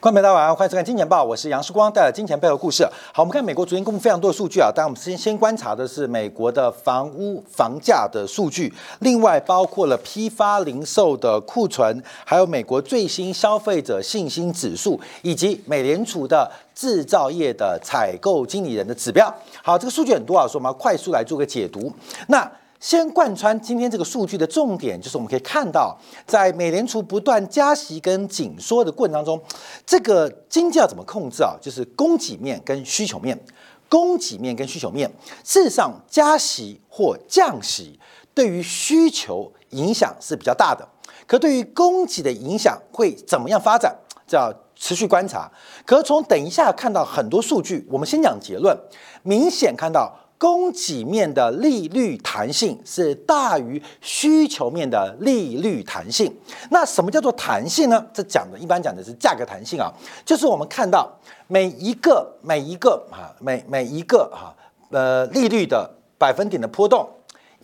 [0.00, 2.82] 观众朋友大家晚上好，欢迎收看《金钱报》，我是杨世光，带来金钱背后故事。
[3.12, 19.30] 好，我们看美国昨天公布非常多的数据啊，当然我们先先观察的是美国的房屋房价的数据，另外包括了批发零售的库存，还有美国最新消费者信心指数，以及美联储的制造业的采购经理人的指标。
[19.62, 21.92] 好，这个数据很多啊，所以我们要快速来做个解读。
[22.28, 29.40] 那先贯穿今天这个数据的重点，就是我们可以看到，在美联储不断加息跟紧缩的过程当中，
[29.84, 31.54] 这个经济要怎么控制啊？
[31.60, 33.38] 就是供给面跟需求面，
[33.86, 35.12] 供给面跟需求面，
[35.44, 38.00] 事实上加息或降息
[38.32, 40.88] 对于需求影响是比较大的，
[41.26, 43.94] 可对于供给的影响会怎么样发展？
[44.26, 45.50] 这要持续观察。
[45.84, 48.74] 可从等一下看到很多数据，我们先讲结论，
[49.22, 50.16] 明显看到。
[50.40, 56.34] 供给面的利率弹性是大于需求面的利率弹性。
[56.70, 58.02] 那什么叫做弹性呢？
[58.10, 59.92] 这讲的一般讲的是价格弹性啊，
[60.24, 61.06] 就是我们看到
[61.46, 64.56] 每一个每一个啊每每一个哈
[64.88, 67.06] 呃利率的百分点的波动，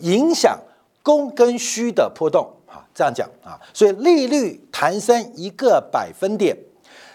[0.00, 0.58] 影响
[1.02, 6.54] 供跟需的波动啊，这样讲啊，所以利率弹升一个百分点，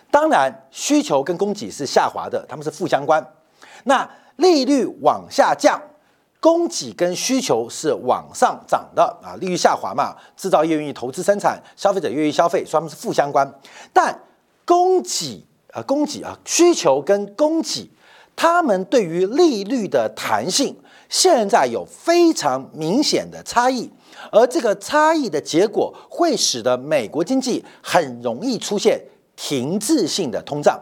[0.10, 3.24] 当然需求跟供给是下滑的，它们是负相关。
[3.84, 4.10] 那
[4.42, 5.80] 利率往下降，
[6.40, 9.38] 供给跟需求是往上涨的啊。
[9.40, 13.50] 利率下滑嘛，制造业愿意投资生产，消费者愿意消费，所以它们是负相关。
[13.94, 14.20] 但
[14.66, 17.90] 供给啊，供给啊，需求跟供给，
[18.36, 20.76] 他们对于利率的弹性，
[21.08, 23.92] 现在有非常明显的差异。
[24.32, 29.00] 而这个差异的结果，会使得美国经济很容易出现
[29.36, 30.80] 停滞性的通胀。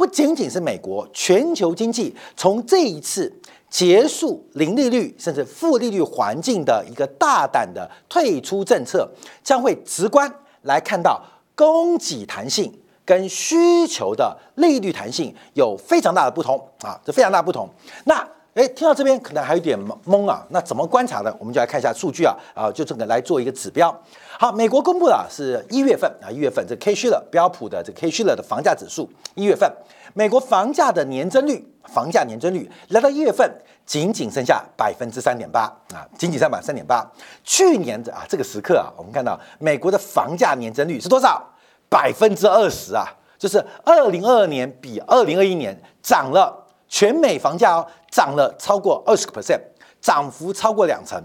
[0.00, 3.30] 不仅仅是美国，全球经济从这一次
[3.68, 9.06] 结束零利率甚至负利率环境的一个大胆的退出政策，
[9.44, 11.22] 将会直观来看到
[11.54, 12.72] 供给弹性
[13.04, 17.68] 跟需求的利率弹性有非常大的不同啊，这非常大不同。
[18.06, 18.26] 那
[18.60, 21.34] 哎，听到这边可能还有点懵啊，那怎么观察呢？
[21.38, 23.90] 我们就来看一下数据啊，啊，就这个来做一个指标。
[24.38, 29.66] 好，美国公布了是一月份啊，一月份这 K 虚了标普的这 K 虚了的房价指数，一月份
[30.12, 33.50] 美国房价的年增率，房价年增率来到一月份
[33.86, 35.60] 仅仅剩下百分之三点八
[35.94, 37.10] 啊，仅仅三百三点八。
[37.42, 41.42] 去年的啊这个时刻啊，我们看到美国的房价年增率是多少？
[41.88, 43.06] 百分之二十啊，
[43.38, 46.59] 就是二零二二年比二零二一年涨了，
[46.90, 49.60] 全美房价哦涨了超过二十个 percent，
[50.02, 51.18] 涨幅超过两成。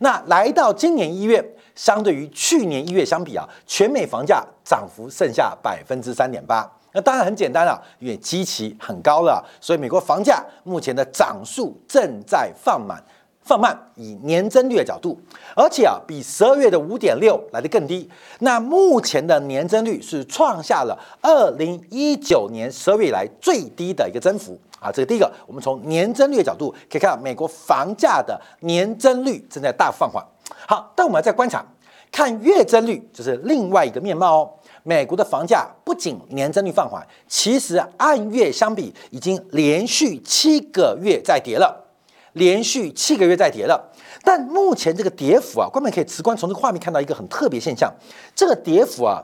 [0.00, 1.54] 那来到今年一月。
[1.76, 6.68] 相对于去年一月相比啊，全美房价涨幅剩下百分之三点八。
[6.92, 13.02] 那当然很简单了，因为基期很高了，所以美国房价目前的涨速正在放慢，
[13.42, 15.18] 放慢以年增率的角度，
[15.56, 18.10] 而且啊，比十二月的五点六来的更低。
[18.40, 24.90] 那目前的年增率是创下了二零一九年十二月以来最低的一个增幅啊。
[24.90, 30.24] 这个第一个，我们从年增率的角度可以看到，美国房价的年增率正在大幅放缓。
[30.66, 31.64] 好，但我们要再观察，
[32.10, 34.50] 看月增率，就是另外一个面貌哦。
[34.82, 41.84] 美国的房价不仅年增率放缓，其实按月相比，已经连续七个月在跌了，
[42.32, 43.92] 连续七个月在跌了。
[44.22, 47.92] 但目前这个跌幅啊，观众可以直观从这个画面看到一个很特别现象，
[48.34, 49.22] 这个跌幅啊，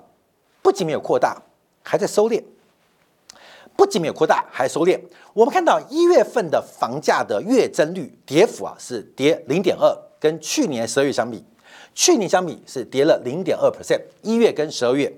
[0.60, 1.36] 不仅没有扩大，
[1.82, 2.42] 还在收敛。
[3.76, 4.98] 不仅没有扩大，还收敛。
[5.32, 9.96] 我们看到一月份的房价的月增率跌幅啊，是跌零点二。
[10.18, 11.44] 跟去年十二月相比，
[11.94, 15.12] 去年相比是跌了零点二 percent，一月跟十二月，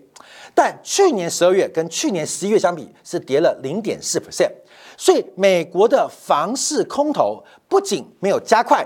[0.55, 4.51] 但去年十二月跟去年十一月相比是跌了零点四 percent，
[4.97, 8.85] 所以美国的房市空头不仅没有加快，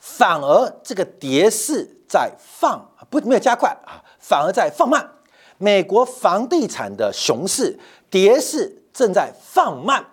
[0.00, 5.08] 反而这个跌势在放不没有加快啊，反而在放慢。
[5.56, 7.78] 美国房地产的熊市
[8.10, 10.04] 跌势正在放慢，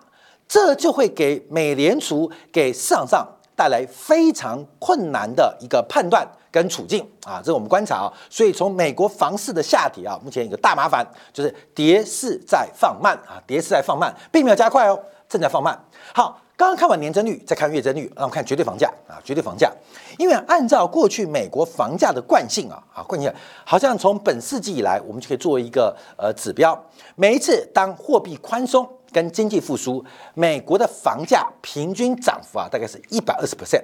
[0.46, 3.26] 这就会给美联储给市场上。
[3.56, 8.12] 带来非常困难的一个判断跟处境啊，这是我们观察啊。
[8.28, 11.02] 所以从美国房市的下跌啊，目前一个大麻烦
[11.32, 15.74] 就是跌势在放慢啊，跌势在放慢，并没有加快哦，正在放慢。
[16.14, 19.70] 好，刚刚看完年增率，再看月增率，让我们看绝对房价啊，绝对房价。
[20.18, 23.32] 因为按照过去美国房价的惯性啊啊惯性，
[23.64, 26.82] 好像从本世纪以来，我们就可以作为一个呃指标，
[27.14, 28.88] 每一次当货币宽松。
[29.12, 30.04] 跟经济复苏，
[30.34, 33.82] 美国的房价平均涨幅啊，大概是一百二十 percent，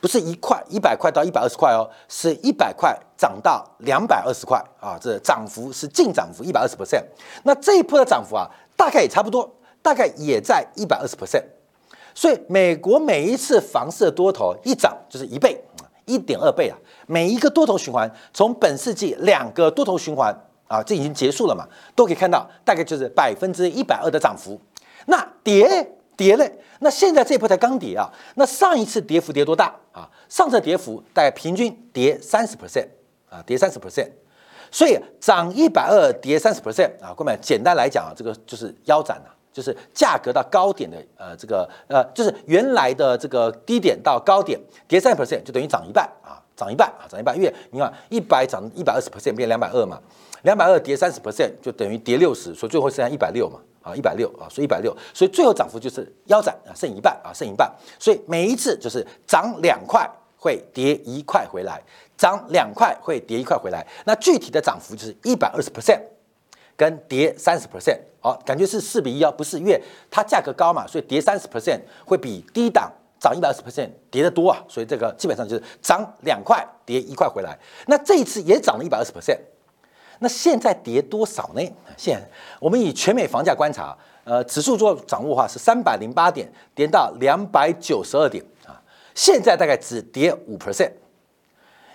[0.00, 7.04] 不是一块一百块到一百二十块哦，是一百块涨到两百二十块啊，这涨幅是净涨幅一百二十 percent。
[7.44, 9.48] 那这一波的涨幅啊，大概也差不多，
[9.88, 11.42] 大概也在一百二十 percent。
[12.14, 15.58] 所以美国每一次房市的多头一涨就是一倍，
[16.04, 16.76] 一点二倍啊。
[17.06, 20.30] 每一个多头循环，从本世纪两个多头循环
[20.66, 24.60] 啊，这已经结束了嘛，都可以看到大概就是百分之一百二的涨幅。
[25.06, 30.10] 那跌跌嘞，那现在这波才刚跌啊，那上一次跌幅跌多大啊？
[30.28, 32.88] 上次跌幅大概平均跌三十 percent
[33.30, 34.10] 啊，跌三十 percent，
[34.70, 39.34] 所以涨一百二跌三十 percent 啊，各位简单来讲啊，这个就是腰斩了。
[39.52, 47.36] 就是价格到高点的，呃，这个呃，就是原来的这个低点到高点跌三 percent，就等于涨一半啊，涨一半啊，涨一半。
[47.36, 50.00] 因为你看一百涨一百二十 percent 变两百二嘛，
[50.42, 57.68] 两百二跌三十 percent 就等于跌六十，所以最后剩下一百六嘛，啊，一百六啊，所以一百六，所以最后涨幅就是腰斩啊，剩一半啊，剩一半。
[57.98, 61.82] 所以每一次就是涨两块会跌一块回来，
[62.16, 63.84] 涨两块会跌一块回来。
[64.04, 66.00] 那具体的涨幅就是一百二十 percent。
[66.78, 67.98] 跟跌三十 percent，
[68.28, 77.58] 好，感觉是四比一啊，不是，因为它价格高嘛，所以跌三十 percent 会比低档涨一百二十 percent 跌得多啊，所以这个基本上就是涨两块跌一块回来。
[77.86, 79.38] 那这一次也涨了一百二十 percent，
[80.18, 81.62] 那现在跌多少呢？
[81.96, 82.20] 现
[82.60, 88.78] 我们以全美房价观察，呃，指数做掌握的话是三百零八点，跌到两百九十二点啊，
[89.14, 90.92] 现在大概只跌五 percent。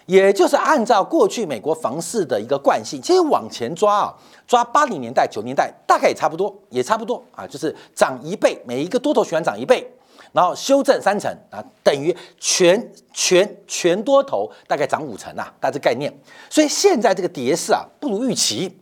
[0.05, 4.13] 也就是按照过去美国房市的一个惯性，其实往前抓啊，
[4.45, 9.89] 抓八零年代、九年代，大概也差不多，也差不多啊，就是涨一倍，每一个多头循环涨一倍，
[10.33, 16.13] 然后修正三成啊，等于全全全多头大概涨五成啊，大致概念。
[16.49, 18.77] 所以现在这个跌势啊不如预期，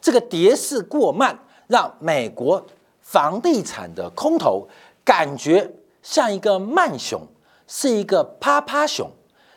[0.00, 2.64] 这个跌势过慢，让美国
[3.02, 4.66] 房地产的空头
[5.04, 5.70] 感觉
[6.02, 7.20] 像一个慢熊，
[7.66, 9.10] 是一个趴趴熊。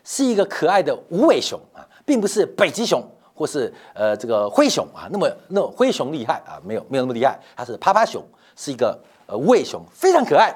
[0.10, 8.24] 是一个可爱的无尾熊啊，并不是北极熊或是呃这个灰熊啊，那么那灰熊厉害啊，没有没有那么厉害，它是趴趴熊，
[8.56, 10.56] 是一个呃无尾熊，非常可爱，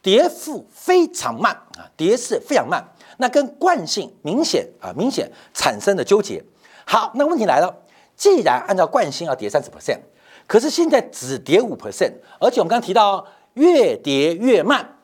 [0.00, 2.80] 跌幅非常慢啊，跌势非常慢，
[3.16, 6.40] 那跟惯性明显啊明显产生的纠结。
[6.86, 7.74] 好，那问题来了，
[8.14, 9.98] 既然按照惯性要跌三十 percent，
[10.46, 14.96] 可是现在只跌五 percent，而且我们刚刚提到越跌越慢，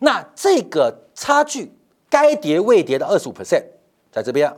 [0.00, 1.75] 那这个差距。
[2.08, 3.64] 该跌未跌的二十五 percent，
[4.12, 4.54] 在这边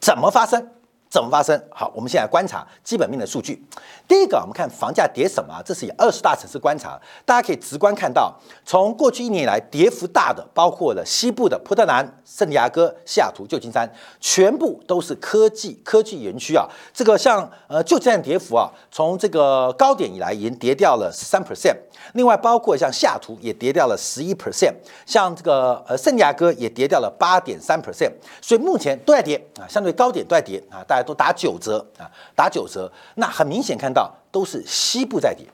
[0.00, 0.70] 怎么发生？
[1.12, 1.62] 怎么发生？
[1.70, 3.62] 好，我们现在观察基本面的数据。
[4.08, 5.62] 第一个，我们看房价跌什么？
[5.62, 13.86] 这是以二十大城市观察，大家可以直观看到，从过去一年以来跌幅大的，包括了西部的波特兰、圣地亚哥、西雅图、旧金山，
[14.20, 16.66] 全部都是科技科技园区啊。
[16.94, 21.76] 这个像呃旧金山跌幅啊，从这个高点以来已经跌掉了三 percent。
[22.14, 24.72] 另外，包括像西雅图也跌掉了十一 percent，
[25.04, 28.10] 像这个呃圣地亚哥也跌掉了八点三 percent。
[28.40, 35.46] 所以目前都在跌啊，相对高点都在跌啊，大都打九折啊，打九折，那很明显看到都是西部在跌，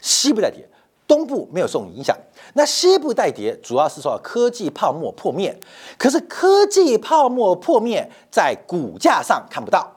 [0.00, 0.66] 西部在跌，
[1.06, 2.16] 东部没有受影响。
[2.54, 5.58] 那西部在跌，主要是说科技泡沫破灭。
[5.98, 9.90] 可是科技泡沫破灭在股价上看不到，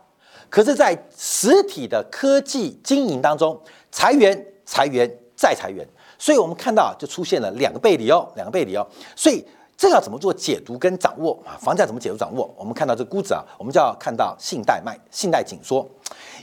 [0.50, 3.60] 可是，在实体的科技经营当中，
[3.92, 5.88] 裁员、裁员再裁员，
[6.18, 9.46] 所以我们看到就出现了两个背离哦，两个背离哦，所以。
[9.78, 11.60] 这要怎么做解读跟掌握啊？
[11.60, 12.50] 房价怎么解读掌握？
[12.58, 15.86] 我们看到这估值啊，我们就要看到信贷卖、信贷紧缩，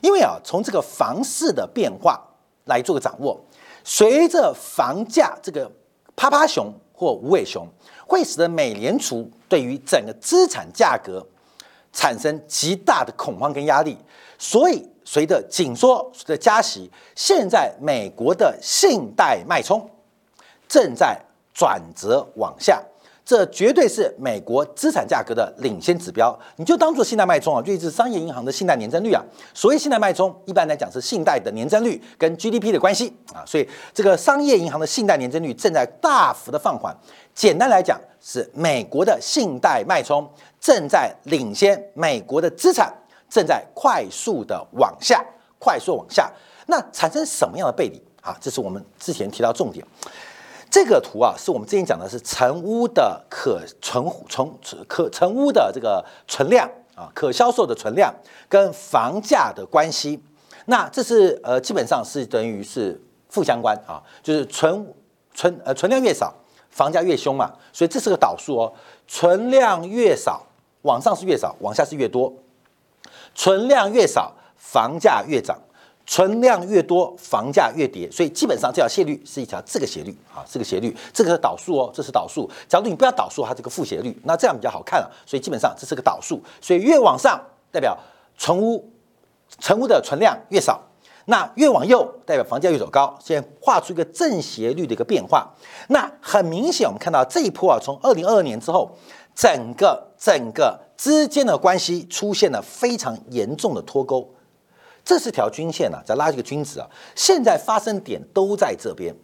[0.03, 2.21] 因为啊，从这个房市的变化
[2.67, 3.41] 来做个掌握。
[3.85, 5.71] 随着房价这个
[6.15, 7.67] 趴趴熊或无尾熊，
[8.07, 11.27] 会使得美联储对于整个资产价格
[11.93, 13.97] 产生极大的恐慌跟压力，
[14.39, 19.91] 所以随着紧缩、随着加息，现在美国的信贷脉冲
[20.69, 21.19] 正在
[21.53, 22.81] 转折往下。
[23.25, 29.23] 这绝对是美国资产价格的领先指标，你就当做信贷脉冲啊，就是商业银行的信贷年增率啊。
[29.55, 33.45] 所谓信贷脉冲，一般来讲是信贷的年增率跟 GDP 的关系啊。
[33.47, 36.95] 所以这个商业银行的信贷年增率正在大幅的放缓。
[37.33, 40.29] 简单来讲，是美国的信贷脉冲
[40.61, 42.93] 正在领先美国的资产
[43.31, 45.25] 正在快速的往下，
[45.59, 46.31] 快速往下。
[46.67, 48.37] 那产生什么样的背离啊？
[48.41, 49.87] 这是我们之前提到重点。
[50.73, 54.51] 这个图啊，是我们之前讲的是成屋的可存存
[54.89, 58.11] 可成屋的这个存量啊，可销售的存量
[58.49, 60.19] 跟房价的关系。
[60.65, 62.99] 那这是呃，基本上是等于是
[63.29, 64.95] 负相关啊，就是存
[65.35, 66.33] 存呃存量越少，
[66.71, 67.53] 房价越凶嘛。
[67.71, 68.73] 所以这是个导数哦，
[69.07, 70.47] 存量越少，
[70.83, 72.33] 往上是越少，往下是越多；
[73.35, 75.59] 存量越少，房价越涨。
[76.13, 82.47] 存量越多，房价越跌，所以基本上这条斜率是一条这个斜率啊，这个斜率，这个是导数哦，这是导数。
[82.69, 85.11] 假如你不要导数，它这个负斜率，那这样比较好看了。
[85.25, 87.41] 所以基本上这是个导数，所以越往上
[87.71, 87.99] 代表
[88.37, 88.93] 存屋，
[89.59, 90.83] 存屋的存量越少，
[91.25, 93.19] 那越往右代表房价越走高。
[93.19, 95.51] 现在画出一个正斜率的一个变化，
[95.89, 98.95] 那很明显我们看到这一波啊，从二零二二年之后，
[99.35, 104.31] 整个整个之间的关系出现了非常严重的脱钩。
[105.05, 106.89] 这是条均线啊，再拉一个均值啊。
[107.15, 109.15] 现在发生点都在这边，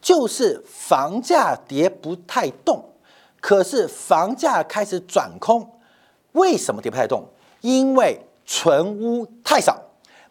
[0.00, 2.84] 就是房价跌不太动，
[3.40, 5.68] 可是房价开始转空。
[6.32, 7.28] 为什么跌不太动？
[7.60, 9.80] 因为存屋太少，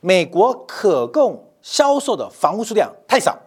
[0.01, 3.37] 美国可供销售的房屋数量太少，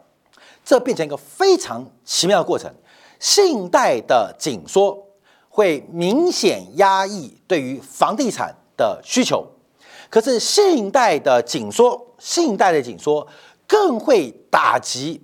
[0.65, 2.73] 这变成一个非常奇妙的过程。
[3.19, 5.07] 信贷的紧缩
[5.49, 9.47] 会明显压抑对于房地产的需求，
[10.11, 13.27] 可是信贷的紧缩，信贷的紧缩
[13.67, 15.23] 更会打击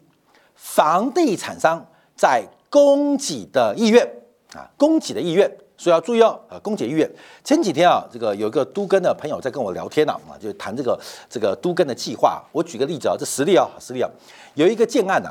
[0.54, 1.84] 房地产商
[2.16, 4.06] 在供给的意愿
[4.54, 5.50] 啊，供给的意愿。
[5.78, 7.10] 所以要注意哦，呃，供给意愿。
[7.42, 10.96] 前几天啊，这个有一个都根的朋友在跟我聊天呢，啊，就谈这个
[11.28, 12.40] 这个都根的计划。
[12.52, 14.08] 我举个例子啊，这实例啊，实例啊，
[14.54, 15.30] 有一个建案呢，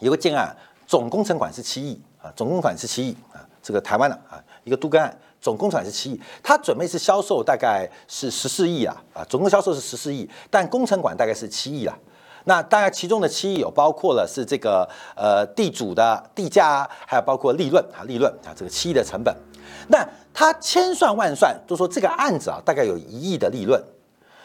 [0.00, 0.56] 有个建案
[0.86, 11.96] 总工程款是七亿啊，总工程款是七亿啊，这个台湾的啊，一个都根案总工程是七亿，他准备是销售大概是十四亿啊，啊，总共销售是十四亿，但工程款大概是七亿啊。
[12.44, 19.34] 那大概，其中的七亿有包括了是这个呃地主的地价，还有包括利润啊，利润啊，这个七亿的成本。
[19.88, 23.78] 那他千算万算都说这个案子啊，大概有一亿的利润。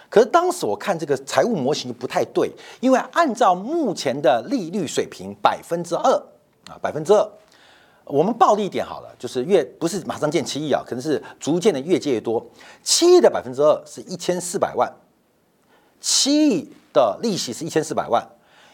[0.09, 6.11] 可是当时我看这个财务模型就不太对，因为按照目前的利率水平百分之二
[6.67, 7.29] 啊，百分之二，
[8.05, 12.45] 我们暴利一点好了，就是越不是马上建七亿啊，可能是逐渐的越借越多。
[12.83, 14.91] 七亿的百分之二是一千四百万，
[16.01, 18.27] 七亿的利息是一千四百万。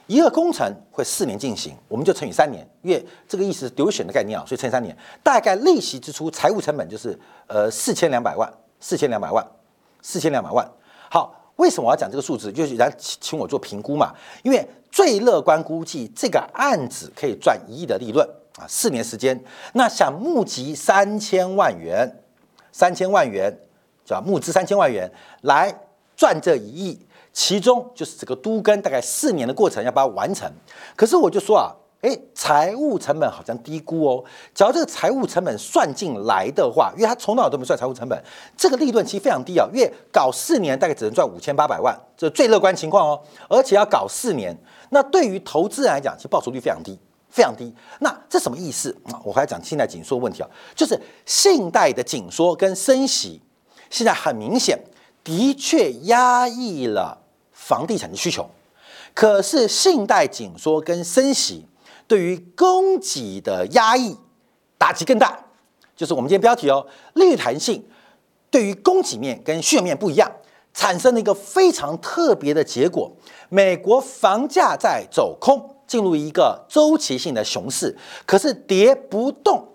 [0.08, 9.46] 一个工程会四年进行，我们就乘以三年，因为这个意思是流选的概念啊，所以乘以三年，大概利息支出、财务成本就是呃四千两百万，四千两百万，
[10.02, 10.68] 四千两百万。
[11.12, 12.52] 好，为什么我要讲这个数字？
[12.52, 18.28] 就是来请我做评估嘛，因为最乐观估计这个案子可以赚一亿的利润
[18.60, 19.42] 啊，四年时间，
[19.74, 22.22] 那想募集三千万元，
[22.72, 23.58] 三千万元，
[24.04, 25.10] 叫募资三千万元
[25.44, 25.74] 来
[26.18, 27.06] 赚这一亿。
[27.32, 30.52] 其中就是这个都跟大概四年的过程要把它完成，
[30.96, 34.24] 可是我就说啊，哎，财务成本好像低估哦。
[34.54, 38.22] 只要这个财务成本算进来的话，因为他从哪都没算财务成本，
[38.58, 39.70] 这个利润其实非常低啊。
[39.72, 43.22] 因为搞四年大概只能赚五千八百万，这最乐观情况哦。
[43.48, 44.58] 而且要搞四年，
[44.90, 46.98] 那对于投资人来讲，其实报酬率非常低，
[47.40, 47.74] 非常低。
[48.02, 49.16] 那这什么意思啊？
[49.24, 53.42] 我还要讲信贷紧缩问题啊，就是信贷的紧缩跟升息，
[53.90, 54.78] 现在很明显。
[55.24, 57.18] 的确压抑了
[57.54, 58.50] 房地产的需求，
[59.14, 61.66] 可是信贷紧缩跟升息
[62.08, 64.18] 对于供给的压抑
[64.78, 65.40] 打击更大。
[65.96, 67.86] 就是我们今天标题哦，利率弹性
[68.50, 70.30] 对于供给面跟需求面不一样，
[70.74, 73.12] 产生了一个非常特别的结果。
[73.50, 79.66] 美国房价在走空，进入一个周期性的熊市，可是跌不动。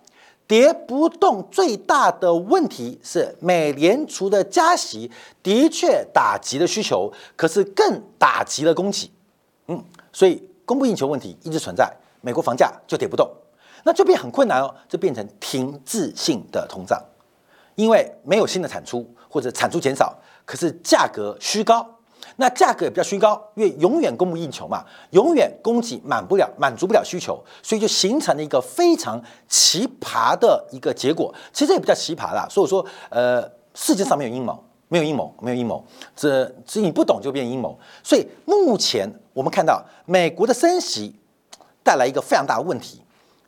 [0.47, 5.11] 跌不动最大的问题是，美联储的加息
[5.43, 9.11] 的确打击了需求，可是更打击了供给。
[9.69, 11.91] 嗯，所以供不应求问题一直存在，
[12.21, 13.27] 美国房价就跌不动，
[13.85, 17.03] 那就变很困难哦，就变成停滞性的通胀，
[17.75, 21.94] 因为没有新的产出或者产出减少，可是价格虚高。
[22.37, 31.33] 那价格也比较虚高，因为永远供不应求嘛，永远供给满不了，满足不了需求，所以就形成了一个非常奇葩的一个结果。
[31.53, 35.85] 其实也比较奇葩啦，所以说，呃，世界上没有阴谋，没有阴谋，没有阴谋，
[36.17, 37.79] 这这你不懂就变阴谋。
[38.03, 41.15] 所以目前我们看到美国的升息
[41.83, 43.03] 带来一个非常大的问题，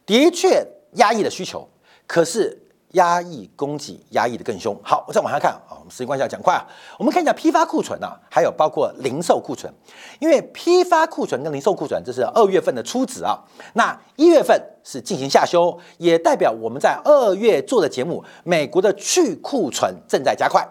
[0.04, 1.68] 的确压抑了需求，
[2.06, 2.62] 可是。
[2.96, 4.74] 压抑供给，压抑的更凶。
[4.82, 6.64] 好，我再往下看啊，我们时间关系要讲快啊。
[6.98, 9.72] 我们看一下批发库存啊，还有包括零售库存。
[10.18, 13.38] 因为批发库存跟零售库存这是二月份的初值啊，
[13.74, 20.66] 那一月份是进行下修，也代表我们在二月做的节目，美国的去库存正在加快。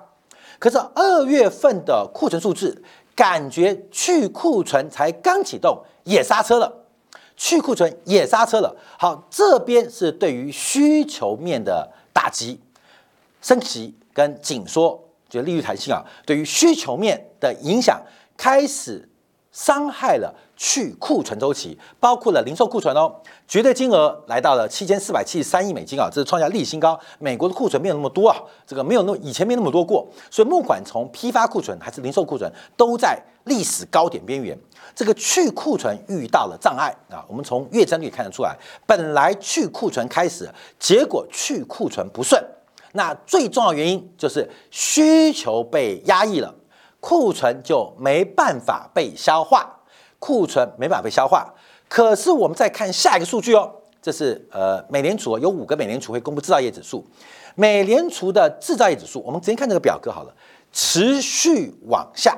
[0.58, 2.84] 可是二月份的库存数字，
[3.15, 6.82] 感觉去库存才刚启动，也刹车了。
[7.38, 8.75] 去库存也刹车了。
[8.98, 11.91] 好，这边是对于需求面的。
[12.15, 12.57] 打击、
[13.41, 18.01] 升级跟紧缩，就利率弹性啊，对于需求面的影响
[18.38, 19.07] 开始
[19.55, 23.09] 伤害了去库存周期，包括了零售库存哦，
[23.47, 27.00] 绝对金额来到了七千四百七十三亿美金啊，这是创下历史新高。
[27.19, 28.35] 美国的库存没有那么多啊，
[28.67, 34.57] 这个没有那以前没那么多过，所以不管从批发库存还是零售库存，都在历史高点边缘。
[34.93, 37.24] 这个去库存遇到了障碍啊！
[37.29, 38.53] 我们从月增率看得出来，
[38.85, 42.43] 本来去库存开始，结果去库存不顺。
[42.91, 46.53] 那最重要原因就是需求被压抑了，
[47.05, 49.71] 库存就没办法被消化，
[50.17, 51.53] 库存没办法被消化。
[51.88, 53.71] 可是我们再看下一个数据哦，
[54.01, 57.05] 这是呃美联储有五个美联储会公布制造业指数，
[57.53, 60.33] 美联储的制造业指数，我们直接看这个表格好了，
[60.74, 62.35] 持续往下。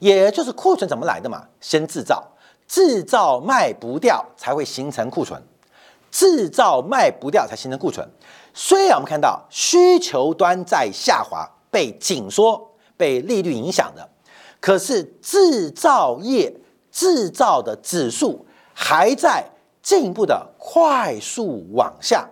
[0.00, 1.44] 也就是库存怎么来的嘛？
[1.58, 2.22] 先制造，
[2.68, 5.42] 制造卖不掉才会形成库存，
[6.10, 8.06] 制造卖不掉才形成库存。
[8.52, 12.65] 虽然我们看到需求端在下滑，被紧缩、
[12.96, 14.08] 被利率影响的，
[14.60, 16.54] 可是制造业
[16.90, 19.44] 制造的指数还在
[19.82, 22.28] 进一步的快速往下，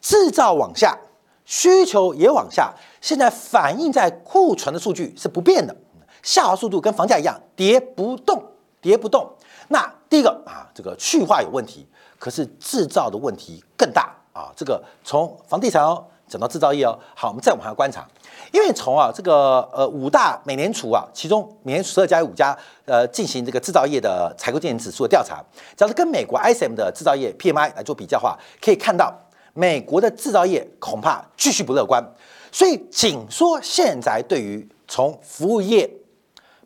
[0.00, 0.98] 制造往下，
[1.44, 5.76] 需求也往下，现在反映在库存的数据是不变的，
[6.22, 8.42] 下滑速度跟房价一样，跌不动，
[8.80, 9.28] 跌不动。
[9.68, 11.86] 那第一个啊，这个去化有问题，
[12.18, 14.14] 可是制造的问题更大。
[14.32, 18.06] 啊，这个从房地产哦讲到制造业哦，好，我们再往下观察，
[18.52, 25.42] 因为从啊这个呃五大美联储啊，其中美联储十二家有五家呃进行这个制造业的采购经理指数的调查，
[25.76, 29.12] 只要是跟美国 ISM 的制造业 PMI 来做比较的话，可以看到
[29.54, 32.04] 美国的制造业恐怕继续不乐观，
[32.52, 35.90] 所以紧缩现在对于从服务业，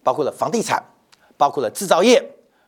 [0.02, 0.82] 包括了房地产，
[1.36, 2.22] 包括了制造业。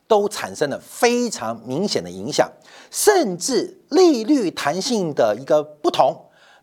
[0.07, 2.47] 都产生了非常明显的影响，
[2.91, 6.15] 甚至利率弹性的一个不同，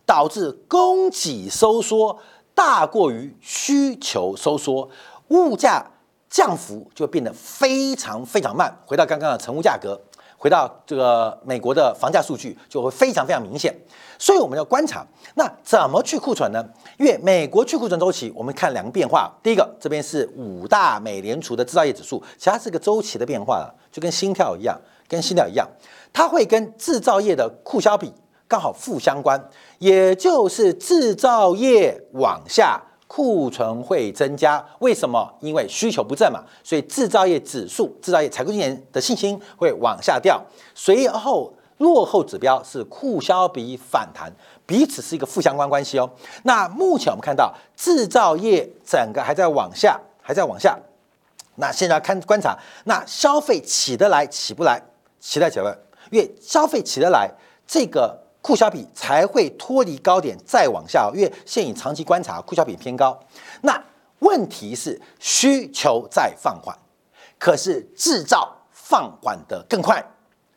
[0.05, 2.17] 导致供给收缩
[2.53, 4.89] 大过于需求收缩，
[5.29, 5.86] 物价
[6.29, 8.75] 降幅就变得非常非常慢。
[8.86, 10.00] 回到刚刚的成屋价格。
[10.38, 13.72] 回到这个美国的房价数据就会非常非常明显，
[14.17, 15.05] 所以我们要观察，
[15.36, 16.67] 那怎么去库存呢？
[16.98, 19.31] 因为美国去库存周期，我们看两个变化。
[19.43, 24.75] 第一个，这边是五大美联储的制造业指数，其它是个周期的变化了，就跟心跳一样，
[25.08, 25.70] 跟心跳一样，
[26.12, 28.12] 它会跟制造业的库销比
[28.51, 29.41] 刚好负相关，
[29.79, 32.81] 也就是制造业往下。
[33.07, 35.29] 库存会增加，为什么？
[35.42, 40.42] 因为需求不振嘛，所以制造业指数、制造业采购经理的信心会往下掉。
[40.74, 44.31] 随后落后指标是库销比反弹，
[44.66, 46.09] 彼此是一个负相关关系哦。
[46.44, 50.79] 那目前我们看到制造业整个还在往下，还在往下。
[51.55, 54.81] 那现在看观察，那消费起得来起不来？
[55.20, 55.77] 起得起来，
[56.11, 57.29] 因为消费起得来，
[57.68, 58.21] 这个。
[58.42, 63.18] 库销比才会脱离高点再往下，因为现以长期观察，库销比偏高。
[63.62, 63.80] 那
[64.20, 66.75] 问题是需求在放缓，
[67.38, 70.04] 可是制造放缓的更快。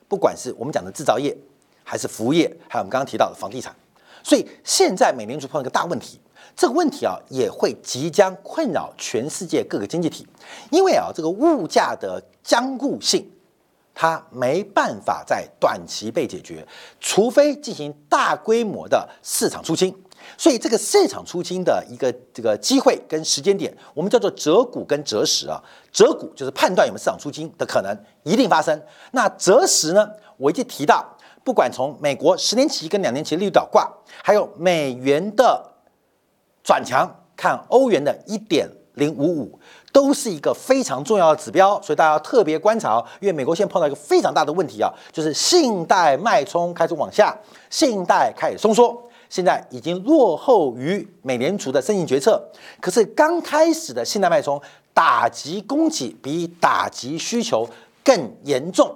[0.08, 1.36] 不管是我们讲的制造业，
[1.82, 3.74] 还是服务业，还有我们刚刚提到的房地产，
[4.22, 6.20] 所以现在美联储碰到一个大问题，
[6.56, 10.26] 这个问题啊也会即将困扰全世界各个经济体，
[10.70, 13.30] 因为啊这个物价的僵固性。
[13.94, 16.66] 它没办法在短期被解决，
[16.98, 19.94] 除非进行大规模的市场出清。
[20.38, 25.62] 所以，这个市场出清的一个这个机会跟时间点，我们叫做择股跟择时啊。
[25.92, 28.82] 择股就是判断有没有市场出清的可能，一定发生。
[29.12, 30.10] 那择时呢？
[30.36, 33.88] 我已经提到，不管从美国十年期跟两年期利率倒挂，
[34.22, 35.72] 还有美元的
[36.64, 39.60] 转强，看欧元的一点零五五。
[39.94, 43.06] 都是一个非常重要的指标，所以大家要特别观察哦。
[43.20, 47.32] 因为美国现在碰到一个非常大的问题啊，就是信贷脉冲开始往下，
[47.70, 52.42] 信贷开始收缩，现在已经落后于美联储的升息决策。
[52.80, 54.60] 可是刚开始的信贷脉冲
[54.92, 57.64] 打击供给比打击需求
[58.02, 58.92] 更严重，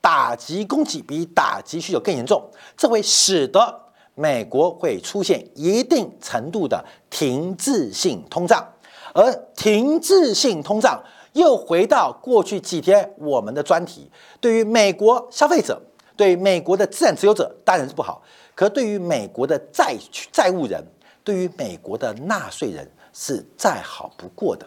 [0.00, 2.42] 打击供给比打击需求更严重，
[2.76, 3.80] 这会使得
[4.16, 8.66] 美国会出现一定程度的停滞性通胀。
[9.12, 15.80] 而停滞性通胀又回到过去几天我们的专题，对于美国消费者，
[16.16, 18.22] 对美国的资产持有者当然是不好，
[18.54, 19.96] 可对于美国的债
[20.32, 20.84] 债务人，
[21.22, 24.66] 对于美国的纳税人是再好不过的，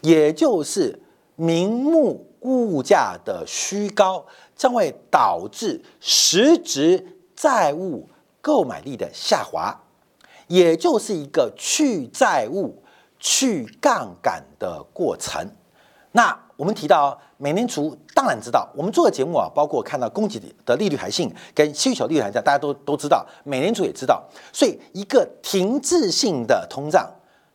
[0.00, 1.00] 也就是
[1.36, 4.24] 名目物价的虚高
[4.56, 7.04] 将会导致实质
[7.36, 8.08] 债务
[8.40, 9.80] 购买力的下滑，
[10.48, 12.82] 也就是一个去债务。
[13.18, 15.46] 去杠杆的过程，
[16.12, 27.08] 那我们提到美联储当然知道，我们做的节目啊，包括看到供给的利率弹性跟需求利率弹性，大家都都知道，美联储也知道，所以一个停滞性的通胀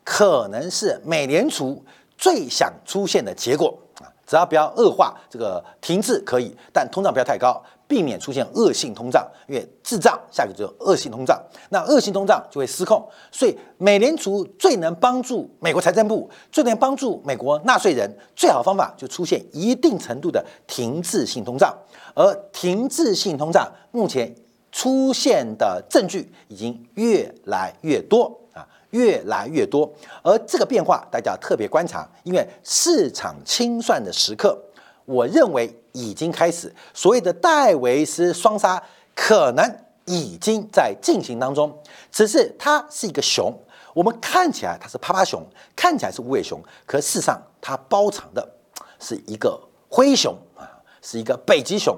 [0.04, 1.84] 可能是美联储
[2.18, 3.78] 最想出现的结果。
[4.02, 7.62] 啊，只要不要恶化，这个停滞可以，但通胀不要太高。
[7.94, 13.08] 避免出现恶性通胀，因为滞胀下个就恶性通胀，那恶性通胀就会失控。
[13.32, 21.72] 所以美联储最能帮助美国财政部，最能帮助美国纳税人，最好方法就出现一定程度的停滞性通胀。
[22.16, 24.34] 而停滞性通胀目前
[24.72, 29.88] 出现的证据已经越来越多啊，越来越多。
[30.24, 34.60] 而这个变化大家要特别观察，因为市场清算的时刻。
[35.06, 38.82] 我认为已经开始，所谓的戴维斯双杀
[39.16, 41.78] 可能已经在进行当中，
[42.12, 43.54] 只是它是一个熊，
[43.94, 45.42] 我们看起来它是趴趴熊，
[45.76, 48.48] 看起来是无尾熊，可事实上它包藏的
[49.00, 50.70] 是一个灰熊啊，
[51.02, 51.98] 是一个北极熊。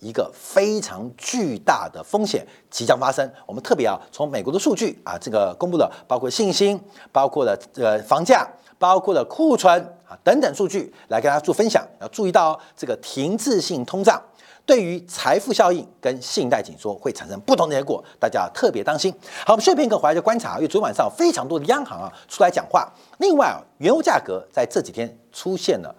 [0.00, 3.28] 一个非常巨大的风险即将发生。
[3.44, 6.80] 我们特别啊，从美国的数据啊，这个公布的包括信心、
[7.10, 11.86] 包括了呃房价、包括了库存啊等等数据来跟大家做分享。
[12.00, 14.22] 要注意到这个停滞性通胀
[14.64, 19.12] 对于财富效应跟信贷紧缩会产生不同的结果，大家特别当心。
[19.46, 22.86] 好，我们碎片刻回来就观察，因为昨天晚上非常多的央行啊出来讲话。
[23.18, 25.94] 另外啊，原油价格在这几天出现了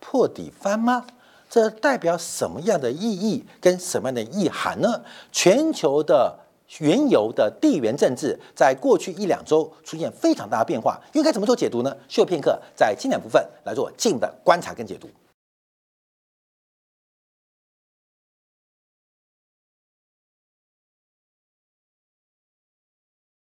[0.00, 1.04] 破底翻吗？
[1.50, 5.02] 这代表什么样的意义跟什么样的意涵呢？
[5.30, 6.36] 全球的
[6.78, 11.96] 原油的地缘政治在过去一两周出现非常大的变化，应该怎么做解读呢？
[12.08, 15.08] 休片刻，在经典部分来做进一步的观察跟解读。